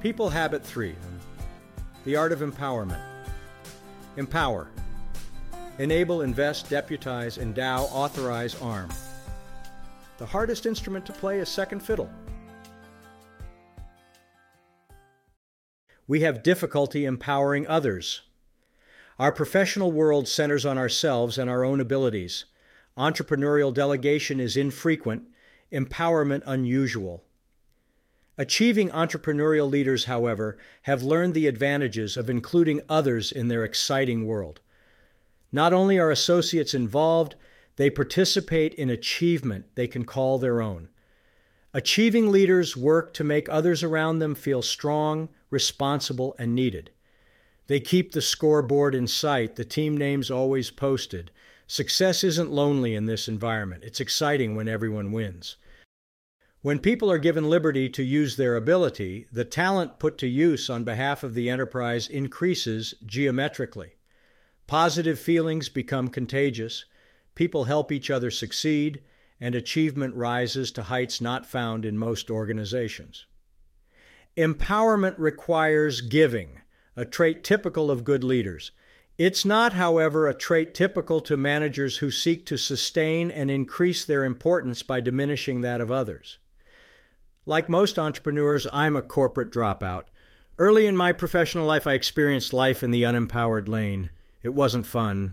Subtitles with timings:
[0.00, 0.94] People Habit 3
[2.04, 3.02] The Art of Empowerment.
[4.16, 4.68] Empower.
[5.80, 8.88] Enable, invest, deputize, endow, authorize, arm.
[10.18, 12.08] The hardest instrument to play is second fiddle.
[16.06, 18.20] We have difficulty empowering others.
[19.18, 22.44] Our professional world centers on ourselves and our own abilities.
[22.96, 25.24] Entrepreneurial delegation is infrequent,
[25.72, 27.24] empowerment unusual.
[28.40, 34.60] Achieving entrepreneurial leaders, however, have learned the advantages of including others in their exciting world.
[35.50, 37.34] Not only are associates involved,
[37.76, 40.88] they participate in achievement they can call their own.
[41.74, 46.90] Achieving leaders work to make others around them feel strong, responsible, and needed.
[47.66, 51.32] They keep the scoreboard in sight, the team names always posted.
[51.66, 53.84] Success isn't lonely in this environment.
[53.84, 55.56] It's exciting when everyone wins.
[56.60, 60.82] When people are given liberty to use their ability, the talent put to use on
[60.82, 63.94] behalf of the enterprise increases geometrically.
[64.66, 66.84] Positive feelings become contagious,
[67.36, 69.02] people help each other succeed,
[69.40, 73.26] and achievement rises to heights not found in most organizations.
[74.36, 76.60] Empowerment requires giving,
[76.96, 78.72] a trait typical of good leaders.
[79.16, 84.24] It's not, however, a trait typical to managers who seek to sustain and increase their
[84.24, 86.38] importance by diminishing that of others.
[87.48, 90.04] Like most entrepreneurs, I'm a corporate dropout.
[90.58, 94.10] Early in my professional life, I experienced life in the unempowered lane.
[94.42, 95.32] It wasn't fun.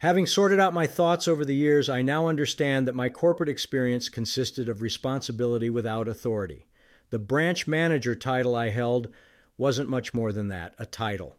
[0.00, 4.10] Having sorted out my thoughts over the years, I now understand that my corporate experience
[4.10, 6.66] consisted of responsibility without authority.
[7.08, 9.08] The branch manager title I held
[9.56, 11.38] wasn't much more than that a title.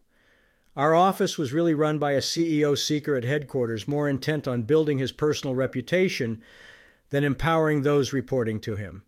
[0.76, 4.98] Our office was really run by a CEO seeker at headquarters, more intent on building
[4.98, 6.42] his personal reputation
[7.12, 9.04] than empowering those reporting to him.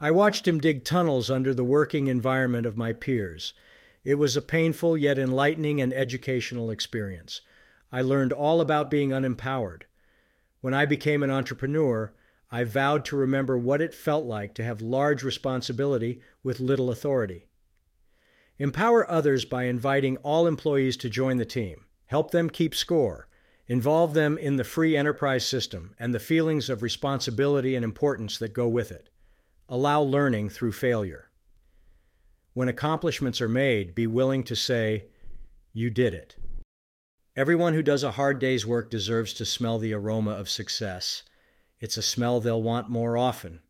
[0.00, 3.54] I watched him dig tunnels under the working environment of my peers.
[4.02, 7.40] It was a painful yet enlightening and educational experience.
[7.92, 9.82] I learned all about being unempowered.
[10.60, 12.12] When I became an entrepreneur,
[12.50, 17.46] I vowed to remember what it felt like to have large responsibility with little authority.
[18.58, 21.84] Empower others by inviting all employees to join the team.
[22.06, 23.28] Help them keep score.
[23.66, 28.52] Involve them in the free enterprise system and the feelings of responsibility and importance that
[28.52, 29.08] go with it.
[29.68, 31.30] Allow learning through failure.
[32.52, 35.06] When accomplishments are made, be willing to say,
[35.72, 36.36] You did it.
[37.34, 41.22] Everyone who does a hard day's work deserves to smell the aroma of success.
[41.80, 43.60] It's a smell they'll want more often.